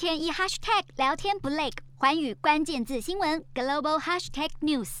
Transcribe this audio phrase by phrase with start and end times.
[0.00, 1.68] 天一 hashtag 聊天不累，
[1.98, 5.00] 环宇关键字新闻 global hashtag news。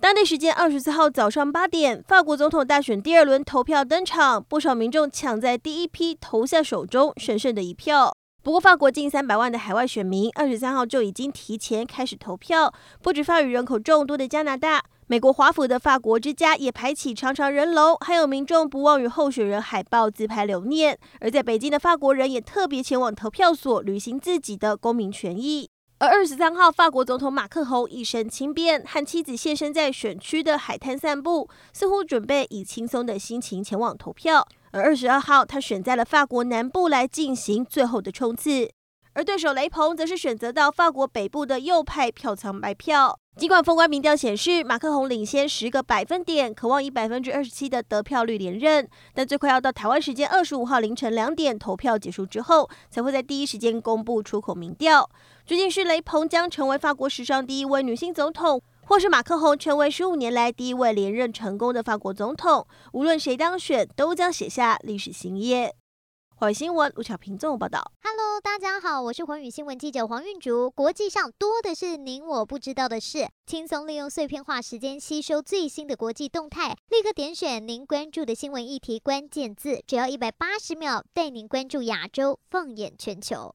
[0.00, 8.16] 当地时间二十四号早上八点，法国总统大选第二轮投票登场，不少民众抢在第一批投下手中神圣的一票。
[8.42, 12.72] 不过，法国近三百万的海外选民二十三号就已经提前开始投票。
[13.02, 14.82] 不止法语人口众多的加拿大，
[15.12, 20.98] 美国华府的法国之家也排起长长人龙，还有民众不忘与候选人海报自拍留念。
[21.20, 25.68] 而在北京的法国人也特别前往投票所，履行自己的公民权益。
[25.98, 34.48] 而二十三号，法国总统马克宏一身轻便，和妻子现身在选区的海滩散步，似乎准备以轻松的心情前往投票。
[34.70, 38.70] 而二十二号，他选在了法国南部来进行最后的冲刺，
[39.14, 43.18] 而对手雷鹏则是选择到法国北部的右派票仓买票。
[43.36, 55.08] 尽管封关民调显示马克宏领先十个百分点，可望以百分之二十七的得票率连任，但最快要到台湾时间二十五号凌晨两点投票结束之后，才会在第一时间公布出口民调。
[55.46, 58.62] 究竟是雷鹏将成为法国史上第一位女性总统？
[58.84, 65.74] 或是马克宏成为十五年来第一位连任成功的法国总统，无论谁当选，都将写下历史新页。
[66.42, 67.92] 寰宇新闻卢巧萍综合报道。
[68.02, 70.68] Hello，大家好，我是环宇新闻记者黄韵竹。
[70.72, 83.48] 国际上多的是您我不知道的事，轻松利用碎片化时间吸收最新的国际动态，立刻点选您关注的新闻议题关键字，只要一百八十秒，带您关注亚洲，放眼全球。